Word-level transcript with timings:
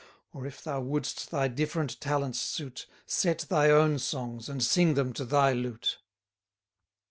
Or, 0.33 0.47
if 0.47 0.63
thou 0.63 0.81
wouldst 0.81 1.29
thy 1.29 1.47
different 1.47 2.01
talents 2.01 2.39
suit, 2.39 2.87
Set 3.05 3.45
thy 3.49 3.69
own 3.69 3.99
songs, 3.99 4.49
and 4.49 4.63
sing 4.63 4.95
them 4.95 5.13
to 5.13 5.23
thy 5.25 5.53
lute. 5.53 5.99